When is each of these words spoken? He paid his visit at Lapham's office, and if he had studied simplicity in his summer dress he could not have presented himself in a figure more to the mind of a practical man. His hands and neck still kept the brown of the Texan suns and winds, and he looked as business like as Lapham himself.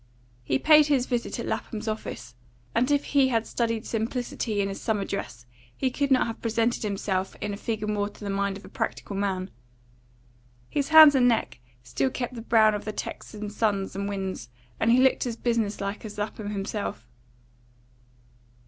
He 0.43 0.57
paid 0.57 0.87
his 0.87 1.05
visit 1.05 1.37
at 1.39 1.45
Lapham's 1.45 1.87
office, 1.87 2.33
and 2.73 2.89
if 2.89 3.03
he 3.03 3.27
had 3.27 3.45
studied 3.45 3.85
simplicity 3.85 4.59
in 4.59 4.67
his 4.67 4.81
summer 4.81 5.05
dress 5.05 5.45
he 5.77 5.91
could 5.91 6.09
not 6.09 6.25
have 6.25 6.41
presented 6.41 6.81
himself 6.81 7.35
in 7.39 7.53
a 7.53 7.55
figure 7.57 7.85
more 7.85 8.09
to 8.09 8.23
the 8.23 8.31
mind 8.31 8.57
of 8.57 8.65
a 8.65 8.67
practical 8.67 9.15
man. 9.15 9.51
His 10.71 10.89
hands 10.89 11.13
and 11.13 11.27
neck 11.27 11.59
still 11.83 12.09
kept 12.09 12.33
the 12.33 12.41
brown 12.41 12.73
of 12.73 12.83
the 12.83 12.91
Texan 12.91 13.51
suns 13.51 13.95
and 13.95 14.09
winds, 14.09 14.49
and 14.79 14.89
he 14.91 14.97
looked 14.97 15.27
as 15.27 15.35
business 15.35 15.79
like 15.79 16.03
as 16.03 16.17
Lapham 16.17 16.49
himself. 16.49 17.05